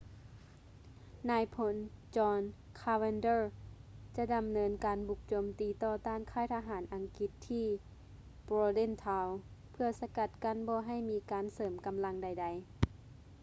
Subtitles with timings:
[1.29, 1.75] ນາຍພົນ
[2.15, 2.41] john
[2.79, 3.41] cadwalder
[4.15, 7.67] ຈະດຳເນີນການບຸກໂຈມຕີຕໍ່ຕ້ານຄ້າຍທະຫານອັງກິດທີ່
[8.47, 9.29] bordentown
[9.71, 12.59] ເພື່ອສະກັດກັ້ນບໍ່ໃຫ້ມີການເສີມກຳລັງໃດໆ